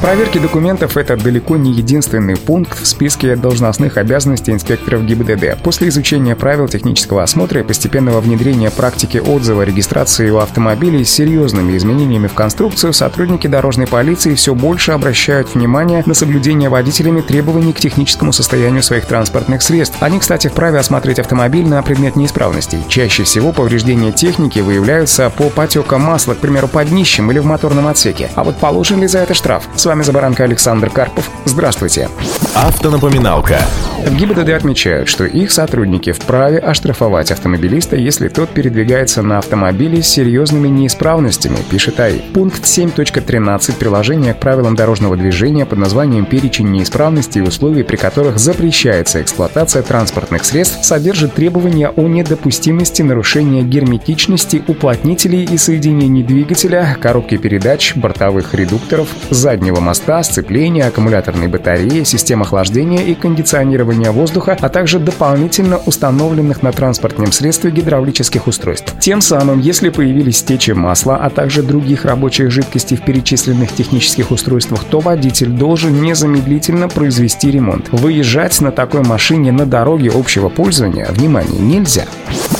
[0.00, 5.62] Проверки документов– это далеко не единственный пункт в списке должностных обязанностей инспекторов ГИБДД.
[5.62, 11.76] После изучения правил технического осмотра и постепенного внедрения практики отзыва регистрации у автомобилей с серьезными
[11.76, 17.80] изменениями в конструкцию, сотрудники дорожной полиции все больше обращают внимание на соблюдение водителями требований к
[17.80, 19.98] техническому состоянию своих транспортных средств.
[20.00, 22.78] Они, кстати, вправе осмотреть автомобиль на предмет неисправностей.
[22.88, 27.86] Чаще всего повреждения техники выявляются по потекам масла, к примеру, под днищем или в моторном
[27.86, 28.30] отсеке.
[28.34, 29.68] А вот положен ли за это штраф?
[29.90, 31.28] Вами за баранка Александр Карпов.
[31.46, 32.08] Здравствуйте.
[32.54, 33.60] Автонапоминалка.
[34.04, 40.08] В ГИБДД отмечают, что их сотрудники вправе оштрафовать автомобилиста, если тот передвигается на автомобиле с
[40.08, 42.20] серьезными неисправностями, пишет АИ.
[42.32, 48.38] Пункт 7.13 приложения к правилам дорожного движения под названием «Перечень неисправностей и условий, при которых
[48.38, 57.36] запрещается эксплуатация транспортных средств» содержит требования о недопустимости нарушения герметичности уплотнителей и соединений двигателя, коробки
[57.36, 62.02] передач, бортовых редукторов, заднего моста, сцепления, аккумуляторной батареи,
[62.40, 68.94] систем охлаждения и кондиционирования воздуха, а также дополнительно установленных на транспортном средстве гидравлических устройств.
[69.00, 74.84] Тем самым, если появились течи масла, а также других рабочих жидкостей в перечисленных технических устройствах,
[74.84, 77.88] то водитель должен незамедлительно произвести ремонт.
[77.92, 82.04] Выезжать на такой машине на дороге общего пользования, внимание, нельзя.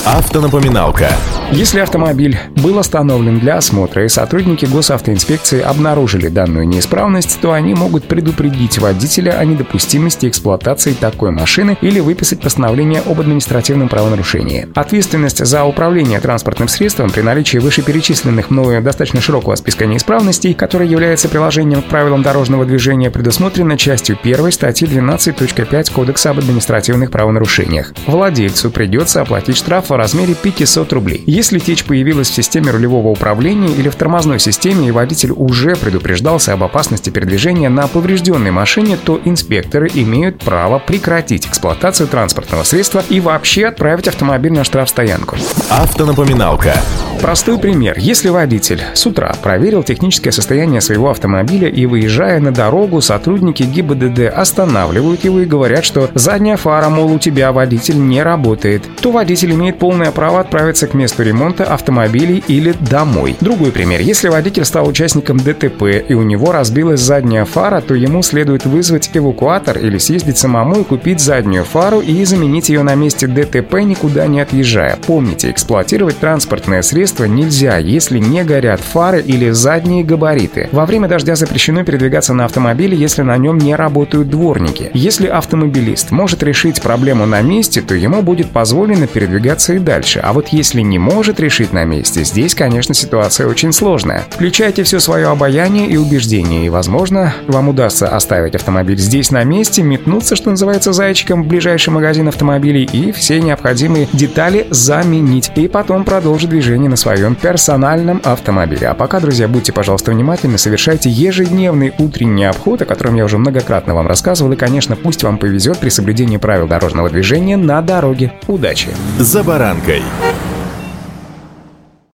[0.05, 1.09] Автонапоминалка.
[1.51, 8.05] Если автомобиль был остановлен для осмотра и сотрудники госавтоинспекции обнаружили данную неисправность, то они могут
[8.05, 14.69] предупредить водителя о недопустимости эксплуатации такой машины или выписать постановление об административном правонарушении.
[14.73, 21.29] Ответственность за управление транспортным средством при наличии вышеперечисленных мною достаточно широкого списка неисправностей, который является
[21.29, 27.93] приложением к правилам дорожного движения, предусмотрена частью 1 статьи 12.5 Кодекса об административных правонарушениях.
[28.07, 31.23] Владельцу придется оплатить штраф в размере 500 рублей.
[31.27, 36.53] Если течь появилась в системе рулевого управления или в тормозной системе и водитель уже предупреждался
[36.53, 43.19] об опасности передвижения на поврежденной машине, то инспекторы имеют право прекратить эксплуатацию транспортного средства и
[43.19, 45.35] вообще отправить автомобиль на штрафстоянку.
[45.69, 46.73] Автонапоминалка.
[47.21, 47.99] Простой пример.
[47.99, 54.33] Если водитель с утра проверил техническое состояние своего автомобиля и, выезжая на дорогу, сотрудники ГИБДД
[54.35, 59.51] останавливают его и говорят, что задняя фара, мол, у тебя водитель не работает, то водитель
[59.51, 63.35] имеет полное право отправиться к месту ремонта автомобилей или домой.
[63.41, 63.99] Другой пример.
[63.99, 69.09] Если водитель стал участником ДТП и у него разбилась задняя фара, то ему следует вызвать
[69.11, 74.27] эвакуатор или съездить самому и купить заднюю фару и заменить ее на месте ДТП, никуда
[74.27, 74.99] не отъезжая.
[75.07, 80.69] Помните, эксплуатировать транспортное средство нельзя, если не горят фары или задние габариты.
[80.71, 84.91] Во время дождя запрещено передвигаться на автомобиле, если на нем не работают дворники.
[84.93, 90.19] Если автомобилист может решить проблему на месте, то ему будет позволено передвигаться и дальше.
[90.23, 94.25] А вот если не может решить на месте, здесь, конечно, ситуация очень сложная.
[94.29, 99.83] Включайте все свое обаяние и убеждение, и, возможно, вам удастся оставить автомобиль здесь на месте,
[99.83, 105.51] метнуться, что называется, зайчиком в ближайший магазин автомобилей и все необходимые детали заменить.
[105.55, 108.87] И потом продолжить движение на своем персональном автомобиле.
[108.87, 113.95] А пока, друзья, будьте, пожалуйста, внимательны, совершайте ежедневный утренний обход, о котором я уже многократно
[113.95, 118.33] вам рассказывал, и, конечно, пусть вам повезет при соблюдении правил дорожного движения на дороге.
[118.47, 118.89] Удачи!
[119.19, 120.30] За баранкой.